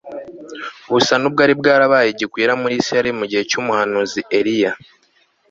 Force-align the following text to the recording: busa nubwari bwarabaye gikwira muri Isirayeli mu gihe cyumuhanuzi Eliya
busa 0.91 1.13
nubwari 1.17 1.53
bwarabaye 1.59 2.09
gikwira 2.19 2.51
muri 2.61 2.73
Isirayeli 2.81 3.17
mu 3.19 3.25
gihe 3.29 3.43
cyumuhanuzi 3.49 4.19
Eliya 4.37 4.71